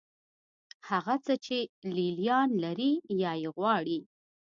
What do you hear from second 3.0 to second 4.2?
یا یې غواړي.